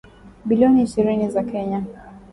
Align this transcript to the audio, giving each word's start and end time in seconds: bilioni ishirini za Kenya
bilioni 0.45 0.81
ishirini 0.83 1.29
za 1.29 1.43
Kenya 1.43 1.83